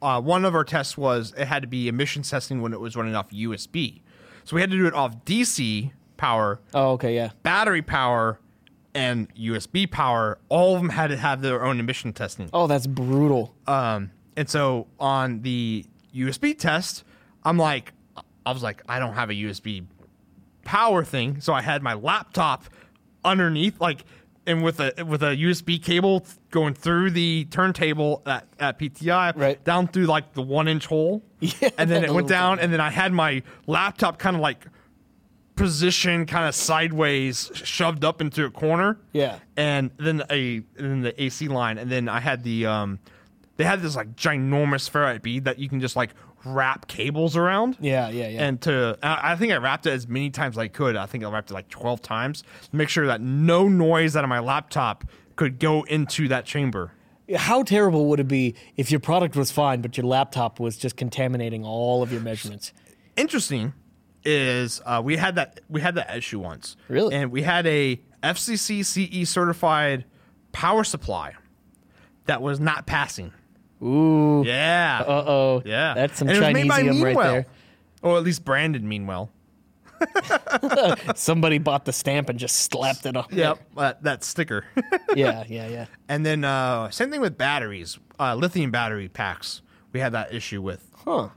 [0.01, 2.95] uh, one of our tests was it had to be emissions testing when it was
[2.95, 4.01] running off USB,
[4.45, 7.31] so we had to do it off DC power, oh, okay, yeah.
[7.43, 8.39] battery power,
[8.97, 10.39] and USB power.
[10.49, 12.49] All of them had to have their own emission testing.
[12.51, 13.53] Oh, that's brutal.
[13.67, 17.03] Um, and so on the USB test,
[17.43, 17.93] I'm like,
[18.45, 19.85] I was like, I don't have a USB
[20.63, 22.63] power thing, so I had my laptop
[23.23, 24.03] underneath, like,
[24.45, 29.61] and with a with a USB cable going through the turntable at, at PTI, Right.
[29.65, 32.71] down through like the one inch hole, Yeah, and then it went little down, and
[32.71, 34.65] then I had my laptop kind of like
[35.57, 39.39] positioned kind of sideways, shoved up into a corner, Yeah.
[39.57, 42.99] and then a and then the AC line, and then I had the um,
[43.57, 46.11] they had this like ginormous ferrite bead that you can just like
[46.45, 47.75] wrap cables around.
[47.81, 48.43] Yeah, yeah, yeah.
[48.45, 50.95] And to, I I think I wrapped it as many times as I could.
[50.95, 54.23] I think I wrapped it like twelve times to make sure that no noise out
[54.23, 55.03] of my laptop
[55.35, 56.91] could go into that chamber.
[57.35, 60.95] How terrible would it be if your product was fine, but your laptop was just
[60.95, 62.71] contaminating all of your measurements?
[63.17, 63.73] Interesting
[64.27, 66.75] is uh, we had that we had that issue once.
[66.89, 67.15] Really?
[67.15, 70.03] And we had a FCC CE certified
[70.51, 71.33] power supply
[72.25, 73.31] that was not passing.
[73.81, 74.43] Ooh.
[74.45, 75.03] Yeah.
[75.07, 75.61] Uh oh.
[75.65, 77.45] Yeah, That's some And it was made by Chinesium right there.
[78.01, 79.31] or at least branded Meanwell.
[81.15, 83.25] Somebody bought the stamp and just slapped it on.
[83.31, 84.65] Yep, that, that sticker.
[85.15, 85.85] Yeah, yeah, yeah.
[86.09, 89.61] and then uh, same thing with batteries, uh, lithium battery packs.
[89.93, 90.87] We had that issue with.
[91.05, 91.29] Huh.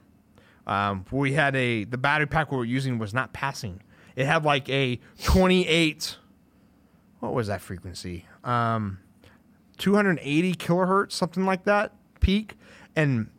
[0.66, 3.82] Um, we had a the battery pack we were using was not passing.
[4.16, 6.16] It had like a 28.
[7.20, 8.26] What was that frequency?
[8.44, 8.98] Um,
[9.78, 12.56] 280 kilohertz, something like that peak,
[12.96, 13.30] and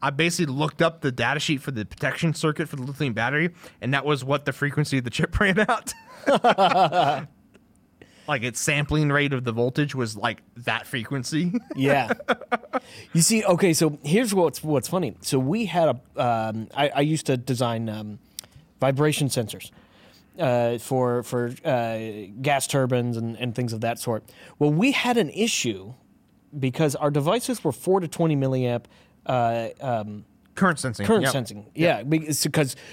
[0.00, 3.50] I basically looked up the data sheet for the protection circuit for the lithium battery,
[3.80, 5.92] and that was what the frequency of the chip ran out.
[8.28, 11.52] like its sampling rate of the voltage was like that frequency.
[11.74, 12.12] Yeah.
[13.12, 15.16] you see, okay, so here's what's what's funny.
[15.20, 18.18] So we had a, um, I, I used to design um,
[18.80, 19.70] vibration sensors
[20.38, 21.98] uh, for for uh,
[22.42, 24.24] gas turbines and, and things of that sort.
[24.58, 25.94] Well, we had an issue
[26.58, 28.84] because our devices were four to twenty milliamp.
[29.24, 30.24] Uh, um,
[30.58, 31.06] Current sensing.
[31.06, 31.32] current Yep.
[31.32, 31.66] sensing.
[31.74, 32.42] Yeah, because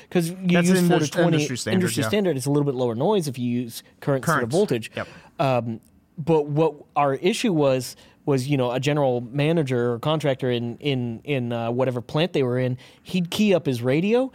[0.07, 2.07] because you That's use four to indus- twenty industry standard, yeah.
[2.07, 2.37] standard.
[2.37, 4.55] It's a little bit lower noise if you use current instead of Currents.
[4.55, 4.91] voltage.
[4.95, 5.07] Yep.
[5.39, 5.79] Um,
[6.17, 11.21] but what our issue was was you know a general manager or contractor in in
[11.23, 14.31] in uh, whatever plant they were in, he'd key up his radio,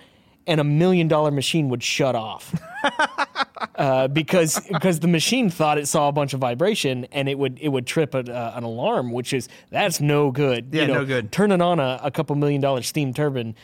[0.46, 2.54] and a million dollar machine would shut off.
[3.76, 7.58] Uh, because because the machine thought it saw a bunch of vibration and it would
[7.60, 10.68] it would trip a, uh, an alarm, which is that's no good.
[10.70, 11.32] Yeah, you know, no good.
[11.32, 13.54] Turning on a, a couple million dollar steam turbine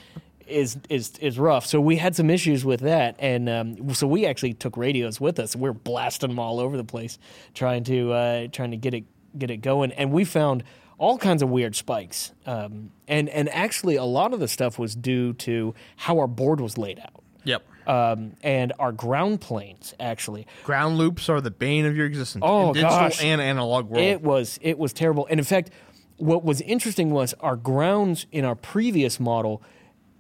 [0.47, 1.67] is is is rough.
[1.67, 5.39] So we had some issues with that, and um, so we actually took radios with
[5.39, 5.57] us.
[5.57, 7.19] We are blasting them all over the place,
[7.55, 9.05] trying to uh, trying to get it
[9.39, 10.65] get it going, and we found
[10.99, 12.33] all kinds of weird spikes.
[12.47, 16.61] Um, and and actually, a lot of the stuff was due to how our board
[16.61, 17.63] was laid out Yep.
[17.89, 20.47] um, and our ground planes actually.
[20.65, 22.43] Ground loops are the bane of your existence.
[22.47, 23.23] Oh, in digital gosh.
[23.23, 24.03] and analog world.
[24.05, 25.27] It was it was terrible.
[25.31, 25.71] And in fact,
[26.17, 29.63] what was interesting was our grounds in our previous model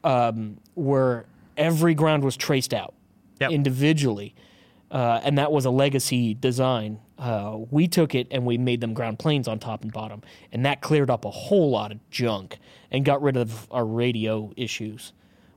[0.04, 2.92] um, were every ground was traced out
[3.40, 3.50] Yep.
[3.50, 4.34] individually,
[4.90, 7.01] uh, and that was a legacy design.
[7.18, 10.22] Uh, we took it and we made them ground planes on top and bottom,
[10.53, 12.59] and that cleared up a whole lot of junk
[12.90, 15.12] and got rid of our radio issues,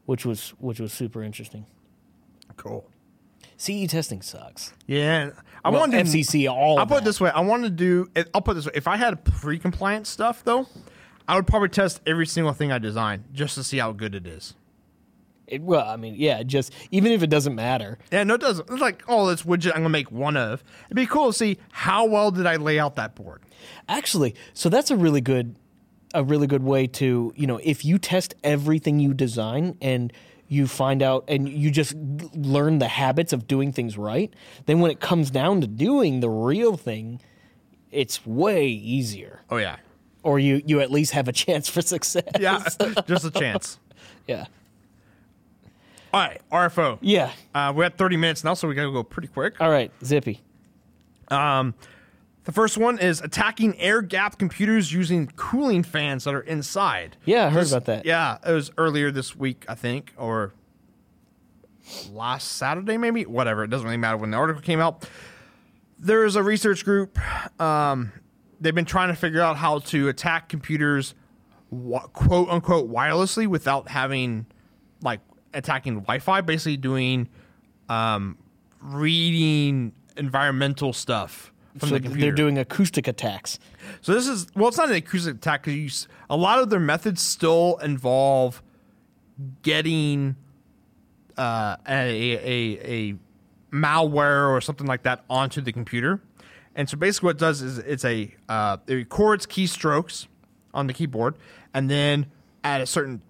[0.05, 1.65] which was which was super interesting.
[2.57, 2.85] cool.
[3.57, 4.73] CE testing sucks.
[4.87, 5.31] Yeah,
[5.65, 6.79] I Well, wanted to FCC all.
[6.79, 7.29] I'll put it this way.
[7.29, 8.07] I want to do.
[8.33, 8.71] I'll put it this way.
[8.73, 10.65] If I had pre-compliant stuff, though,
[11.27, 14.25] I would probably test every single thing I design just to see how good it
[14.25, 14.53] is.
[15.49, 17.97] It, well, I mean, yeah, just even if it doesn't matter.
[18.11, 18.69] Yeah, no, it doesn't.
[18.69, 20.63] It's like, oh, this widget I'm gonna make one of.
[20.85, 23.41] It'd be cool to see how well did I lay out that board.
[23.87, 25.55] Actually, so that's a really good,
[26.13, 30.13] a really good way to you know if you test everything you design and
[30.47, 31.93] you find out and you just
[32.33, 34.33] learn the habits of doing things right.
[34.65, 37.21] Then when it comes down to doing the real thing,
[37.91, 39.41] it's way easier.
[39.49, 39.77] Oh yeah,
[40.23, 42.23] Or you you at least have a chance for success.
[42.39, 42.63] yeah,
[43.07, 43.77] just a chance.
[44.27, 44.45] yeah.
[46.13, 46.97] All right, RFO.
[47.01, 47.31] Yeah.
[47.53, 49.59] Uh, we're at 30 minutes now, so we gotta go pretty quick.
[49.61, 50.41] All right, Zippy.
[51.29, 57.15] The first one is attacking air gap computers using cooling fans that are inside.
[57.25, 58.05] Yeah, I heard This- about that.
[58.05, 60.53] Yeah, it was earlier this week, I think, or
[62.11, 63.25] last Saturday, maybe.
[63.25, 63.63] Whatever.
[63.63, 65.07] It doesn't really matter when the article came out.
[65.99, 67.19] There is a research group.
[67.61, 68.13] Um,
[68.59, 71.13] they've been trying to figure out how to attack computers,
[71.69, 74.47] wa- quote unquote, wirelessly without having,
[75.53, 76.41] attacking Wi-Fi.
[76.41, 77.27] Basically, doing,
[77.87, 78.37] um,
[78.81, 82.25] reading environmental stuff from So the computer.
[82.25, 83.59] they're doing acoustic attacks.
[84.01, 87.21] So this is well, it's not an acoustic attack because a lot of their methods
[87.21, 88.61] still involve
[89.61, 90.35] getting
[91.37, 93.15] uh, a, a a
[93.71, 96.21] malware or something like that onto the computer.
[96.75, 100.27] And so basically, what it does is it's a uh, it records keystrokes
[100.73, 101.35] on the keyboard,
[101.73, 102.27] and then
[102.63, 103.21] at a certain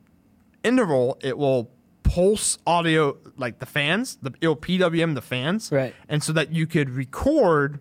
[0.63, 1.69] interval, it will
[2.09, 4.17] pulse audio like the fans.
[4.21, 5.93] The it'll PWM the fans, Right.
[6.07, 7.79] And so that you could record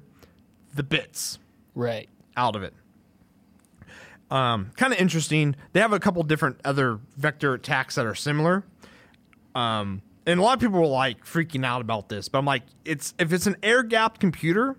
[0.74, 1.38] the bits
[1.74, 2.08] Right.
[2.36, 2.74] out of it.
[4.30, 5.56] Um, kind of interesting.
[5.72, 8.64] They have a couple different other vector attacks that are similar.
[9.54, 12.64] Um, and a lot of people were like freaking out about this, but I'm like,
[12.84, 14.76] it's if it's an air gapped computer,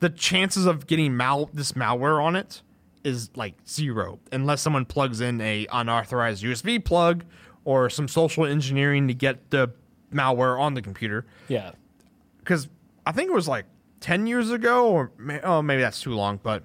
[0.00, 2.62] the chances of getting mal this malware on it
[3.04, 7.24] is like zero, unless someone plugs in a unauthorized USB plug
[7.64, 9.70] or some social engineering to get the
[10.12, 11.72] malware on the computer Yeah.
[12.38, 12.68] because
[13.06, 13.66] I think it was like
[14.00, 16.64] 10 years ago, or may, oh, maybe that's too long, but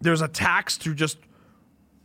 [0.00, 1.18] there's attacks to just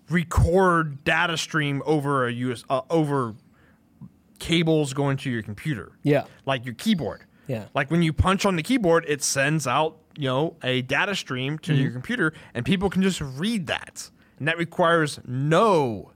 [0.10, 3.36] record data stream over a US, uh, over
[4.40, 5.92] cables going to your computer.
[6.04, 6.26] Yeah.
[6.46, 7.24] Like your keyboard.
[7.48, 7.66] Yeah.
[7.74, 11.58] Like when you punch on the keyboard, it sends out, you know, a data stream
[11.60, 11.82] to Mm-hmm.
[11.82, 14.10] your computer and people can just read that.
[14.40, 16.12] And that requires no,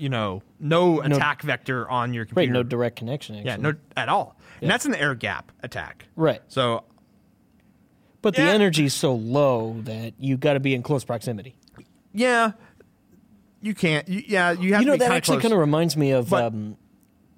[0.00, 2.52] you know, no, attack vector on your computer.
[2.52, 2.52] Right.
[2.52, 3.36] No direct connection.
[3.36, 3.50] Actually.
[3.50, 4.36] Yeah, no at all.
[4.38, 4.56] Yeah.
[4.62, 6.06] And that's an air gap attack.
[6.16, 6.42] Right.
[6.48, 6.84] So
[8.22, 8.50] But the Yeah.
[8.50, 11.54] energy is so low that you've got to be in close proximity.
[12.12, 12.52] yeah,
[13.62, 14.08] you can't.
[14.08, 16.28] You, yeah, you have You know that actually kind of reminds me of.
[16.30, 16.76] But- um,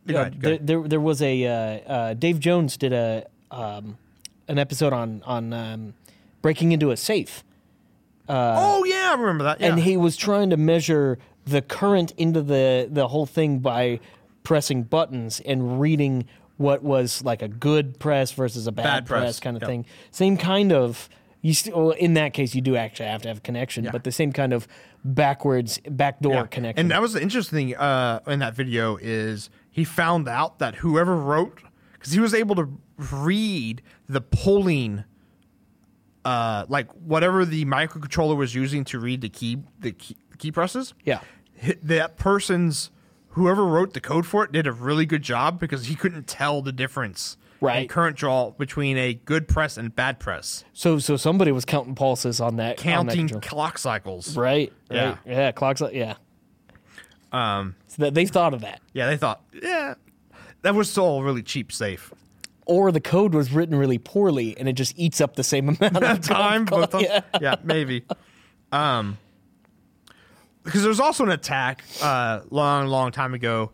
[0.08, 1.52] uh, ahead, there, there there was a uh,
[1.92, 3.96] uh, Dave Jones did a um,
[4.48, 5.94] an episode on on um,
[6.42, 7.44] breaking into a safe,
[8.28, 9.60] oh yeah, I remember that.
[9.60, 9.68] Yeah.
[9.68, 14.00] and he was trying to measure the current into the the whole thing by
[14.44, 16.26] pressing buttons and reading
[16.56, 19.68] what was like a good press versus a bad, Bad press, press, kind of yep.
[19.68, 19.86] thing.
[20.10, 21.08] Same kind of.
[21.44, 23.90] You st- well, in that case, you do actually have to have a connection, Yeah.
[23.90, 24.68] but the same kind of
[25.04, 26.46] backwards backdoor Yeah.
[26.46, 26.80] connection.
[26.80, 30.76] And that was the interesting thing uh, in that video is he found out that
[30.76, 31.60] whoever wrote
[31.94, 32.68] because he was able to
[33.12, 35.02] read the polling,
[36.24, 40.94] uh, like whatever the microcontroller was using to read the key the key, key presses.
[41.04, 41.20] yeah,
[41.82, 42.90] that person's
[43.30, 46.60] whoever wrote the code for it did a really good job because he couldn't tell
[46.62, 47.88] the difference in Right.
[47.88, 52.40] current draw between a good press and bad press So so somebody was counting pulses
[52.40, 54.72] on that on that counting clock cycles right?
[54.90, 55.08] Yeah.
[55.10, 55.18] Right.
[55.24, 55.52] Yeah.
[55.52, 55.80] Clocks.
[55.92, 56.14] Yeah.
[57.30, 57.76] Um.
[57.86, 59.94] So that they thought of that, yeah they thought yeah
[60.62, 62.12] that was still really cheap safe
[62.66, 66.02] or the code was written really poorly and it just eats up the same amount
[66.02, 67.20] of time both yeah.
[67.40, 68.04] yeah maybe
[68.70, 69.18] um
[70.62, 73.70] because there's also an attack uh long long time ago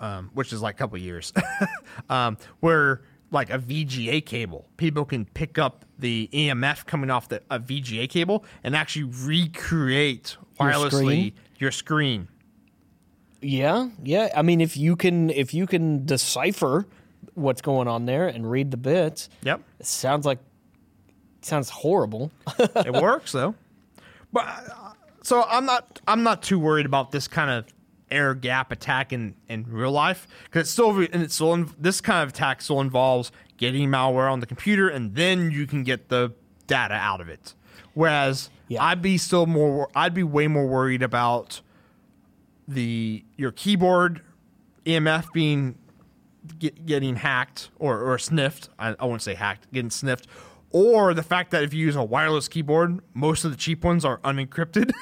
[0.00, 1.32] um which is like a couple years
[2.10, 3.02] um where
[3.32, 8.08] like a VGA cable people can pick up the EMF coming off the a VGA
[8.08, 11.32] cable and actually recreate Your wirelessly screen?
[11.58, 12.28] your screen
[13.40, 13.88] Yeah.
[14.02, 14.28] Yeah.
[14.36, 16.86] I mean, if you can if you can decipher
[17.34, 20.38] what's going on there and read the bits, yep it sounds like
[21.42, 22.30] sounds horrible.
[22.58, 23.54] it works though.
[24.32, 27.66] But uh, so I'm not I'm not too worried about this kind of
[28.10, 32.22] air gap attack in, in real life because it's still and it's still this kind
[32.22, 36.32] of attack still involves getting malware on the computer and then you can get the
[36.66, 37.54] data out of it.
[37.94, 38.84] Whereas Yeah.
[38.84, 41.60] I'd be still more I'd be way more worried about
[42.66, 44.22] the your keyboard
[44.86, 45.76] EMF being
[46.58, 48.68] get, getting hacked or, or sniffed.
[48.78, 50.26] I, I won't say hacked, getting sniffed.
[50.72, 54.04] Or the fact that if you use a wireless keyboard, most of the cheap ones
[54.04, 54.92] are unencrypted,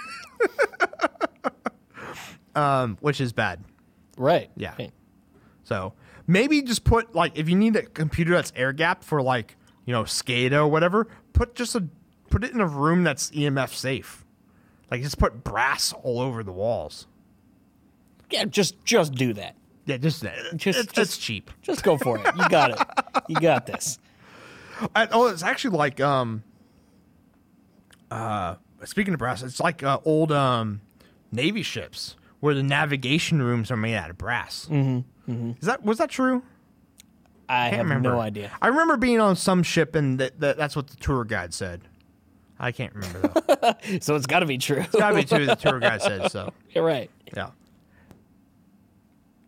[2.55, 3.63] um, which is bad.
[4.17, 4.51] right.
[4.57, 4.75] Yeah.
[4.79, 4.93] Right.
[5.65, 5.93] So
[6.27, 9.93] maybe just put like if you need a computer that's air gapped for like you
[9.93, 11.87] know SCADA or whatever, put just a
[12.31, 14.25] put it in a room that's EMF safe.
[14.91, 17.07] Like just put brass all over the walls.
[18.31, 18.47] Yeah.
[18.47, 19.55] Just just do that.
[19.89, 21.51] Yeah, just, Just- just it's, just- it's cheap.
[21.63, 22.27] Just go for it.
[22.37, 23.23] You got it.
[23.29, 23.99] You got this.
[24.95, 26.45] I, oh, it's actually like um.
[28.11, 30.81] Uh, speaking of brass, it's like uh, old um,
[31.33, 34.67] navy ships where the navigation rooms are made out of brass.
[34.71, 35.31] Mm-hmm.
[35.33, 35.51] Mm-hmm.
[35.61, 36.43] Is that was that true?
[37.49, 38.11] I can't have remember.
[38.11, 38.51] no idea.
[38.63, 41.81] I remember being on some ship and that, that that's what the tour guide said.
[42.59, 43.73] I can't remember though.
[44.01, 44.81] So it's got to be true.
[44.81, 45.47] It's gotta be true.
[45.47, 46.53] The tour guide said so.
[46.71, 47.11] You're right.
[47.37, 47.51] Yeah.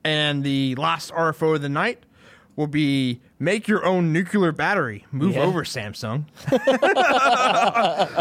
[0.05, 2.05] And the last RFO of the night
[2.57, 5.07] will be make your own nuclear battery.
[5.13, 5.43] Move Yeah.
[5.43, 6.25] over, Samsung.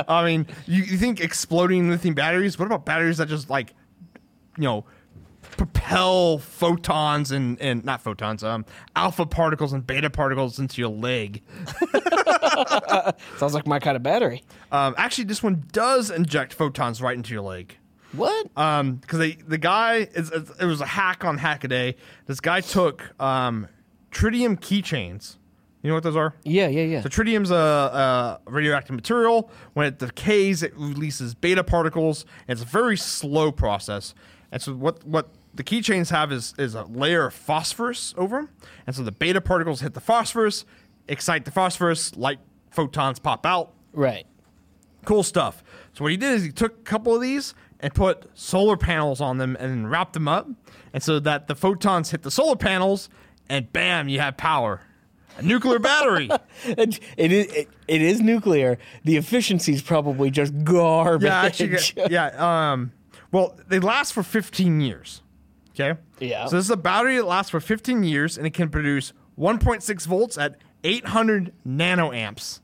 [0.07, 2.57] I mean, you, you think exploding lithium batteries?
[2.59, 3.73] What about batteries that just like,
[4.57, 4.85] you know,
[5.57, 8.65] propel photons and, and not photons, um,
[8.95, 11.41] alpha particles and beta particles into your leg?
[13.37, 14.43] Sounds like my kind of battery.
[14.71, 17.77] Um, actually, this one does inject photons right into your leg.
[18.13, 18.47] What?
[18.57, 21.95] um because they the guy it's, it was a hack on hackaday
[22.25, 23.67] this guy took um
[24.11, 25.35] tritium keychains
[25.83, 27.01] you know what those are yeah, yeah, yeah.
[27.01, 32.67] so tritium's a, a radioactive material when it decays it releases beta particles and it's
[32.67, 34.15] a very slow process
[34.51, 38.49] and so what what the keychains have is is a layer of phosphorus over them
[38.87, 40.65] and so the beta particles hit the phosphorus
[41.07, 42.39] excite the phosphorus light
[42.71, 44.25] photons pop out Right.
[45.05, 45.63] cool stuff.
[45.93, 49.21] So what he did is he took a couple of these and put solar panels
[49.21, 50.47] on them and wrap them up,
[50.93, 53.09] and so that the photons hit the solar panels,
[53.49, 54.81] and bam, you have power.
[55.37, 56.29] A nuclear battery.
[56.65, 58.77] It, it is it, it is nuclear.
[59.05, 61.25] The efficiency is probably just garbage.
[61.27, 61.77] yeah, actually,
[62.09, 62.71] yeah.
[62.71, 62.91] Um,
[63.31, 65.21] well, they last for 15 years.
[65.79, 65.97] Okay.
[66.19, 66.45] Yeah.
[66.47, 70.05] So this is a battery that lasts for 15 years, and it can produce 1.6
[70.07, 72.59] volts at 800 nanoamps,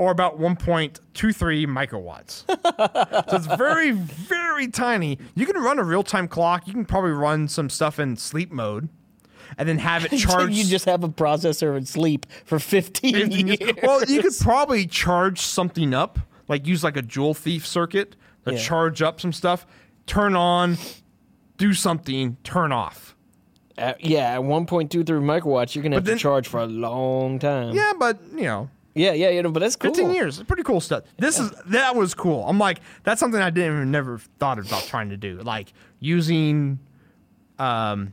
[0.00, 2.44] or about 1.23 microwatts.
[3.30, 5.18] so it's very, very tiny.
[5.34, 6.66] You can run a real time clock.
[6.66, 8.88] You can probably run some stuff in sleep mode,
[9.58, 10.54] and then have it charged.
[10.54, 13.60] you just have a processor in sleep for 15 15 years.
[13.60, 13.72] years.
[13.82, 18.52] Well, you could probably charge something up, like use like a joule thief circuit to
[18.54, 18.58] Yeah.
[18.58, 19.66] charge up some stuff,
[20.06, 20.78] turn on,
[21.58, 23.14] do something, turn off.
[23.76, 27.74] Uh, yeah, at 1.23 microwatts, you're gonna have then- to charge for a long time.
[27.74, 29.94] Yeah, but you know, yeah, yeah, you know, but that's cool.
[29.94, 31.04] 15 years, pretty cool stuff.
[31.18, 32.44] This is that was cool.
[32.48, 36.78] I'm like, that's something I didn't even never thought about trying to do, like using
[37.58, 38.12] um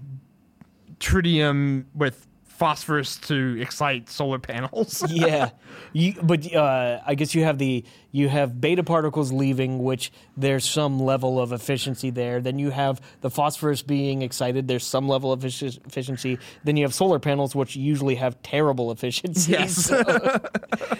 [0.99, 2.27] tritium with
[2.57, 5.03] phosphorus to excite solar panels.
[5.09, 5.51] yeah,
[5.93, 10.67] you, but uh, I guess you have the you have beta particles leaving, which there's
[10.67, 12.41] some level of efficiency there.
[12.41, 14.67] Then you have the phosphorus being excited.
[14.67, 16.39] There's some level of efficiency.
[16.63, 19.51] Then you have solar panels, which usually have terrible efficiency.
[19.51, 19.91] Yes.
[19.97, 20.41] So,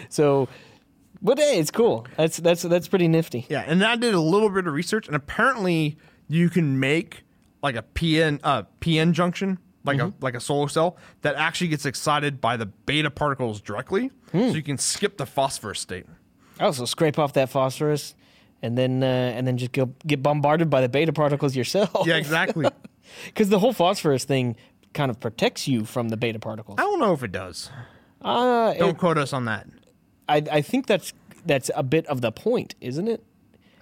[0.10, 0.50] so,
[1.22, 2.06] but hey, it's cool.
[2.16, 3.46] That's that's that's pretty nifty.
[3.50, 5.98] Yeah, and I did a little bit of research, and apparently
[6.28, 7.24] you can make
[7.64, 11.86] like a PN uh, PN junction, like a like a solar cell that actually gets
[11.86, 16.06] excited by the beta particles directly, so you can skip the phosphorus state.
[16.60, 18.16] Oh, so scrape off that phosphorus,
[18.62, 22.06] and then uh, and then just go, get bombarded by the beta particles yourself.
[22.06, 22.68] Yeah, exactly.
[23.26, 24.58] Because the whole phosphorus thing
[24.94, 26.76] kind of protects you from the beta particles.
[26.78, 27.70] I don't know if it does.
[28.22, 29.66] Uh, Don't quote us on that.
[30.28, 31.14] I, I think that's
[31.46, 33.24] that's a bit of the point, isn't it?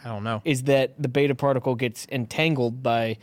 [0.03, 0.41] I don't know.
[0.45, 3.17] Is that the beta particle gets entangled by,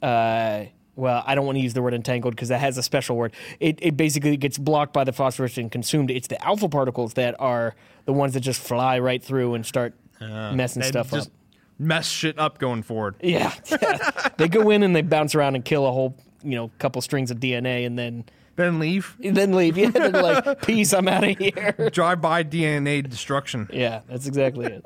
[0.00, 0.66] uh,
[0.98, 3.32] well, I don't want to use the word entangled because that has a special word.
[3.60, 6.10] It, it basically gets blocked by the phosphorus and consumed.
[6.10, 7.74] It's the alpha particles that are
[8.04, 11.34] the ones that just fly right through and start uh, messing They stuff just up.
[11.78, 13.14] mess shit up going forward.
[13.22, 13.54] Yeah,
[14.38, 17.30] they go in and they bounce around and kill a whole, you know, couple strings
[17.30, 18.24] of DNA and then
[18.56, 19.14] Then leave.
[19.20, 19.78] then leave.
[19.78, 21.90] Yeah, they're like, peace, I'm out of here.
[21.92, 23.68] Drive by DNA destruction.
[23.72, 24.84] Yeah, that's exactly it.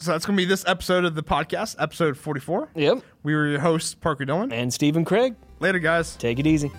[0.00, 2.70] So that's gonna be this episode of the podcast, episode forty four.
[2.74, 3.02] Yep.
[3.22, 4.50] We were your hosts, Parker Dillon.
[4.50, 6.16] And Stephen Craig, Later, guys.
[6.16, 6.72] take it easy.